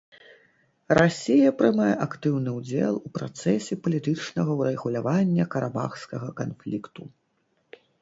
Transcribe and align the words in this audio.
Расія 0.99 1.49
прымае 1.59 1.89
актыўны 2.05 2.49
ўдзел 2.57 2.93
у 3.11 3.13
працэсе 3.19 3.73
палітычнага 3.83 4.51
ўрэгулявання 4.65 5.43
карабахскага 5.57 6.35
канфлікту. 6.45 7.03